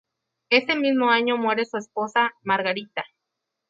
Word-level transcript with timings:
Ese 0.49 0.75
mismo 0.75 1.11
año 1.11 1.37
muere 1.37 1.63
su 1.63 1.77
esposa, 1.77 2.33
Margarita. 2.41 3.05